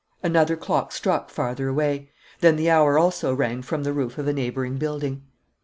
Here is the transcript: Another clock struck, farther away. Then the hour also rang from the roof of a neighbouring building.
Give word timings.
Another 0.23 0.55
clock 0.57 0.91
struck, 0.91 1.29
farther 1.29 1.67
away. 1.67 2.09
Then 2.39 2.55
the 2.55 2.71
hour 2.71 2.97
also 2.97 3.35
rang 3.35 3.61
from 3.61 3.83
the 3.83 3.93
roof 3.93 4.17
of 4.17 4.27
a 4.27 4.33
neighbouring 4.33 4.77
building. 4.79 5.27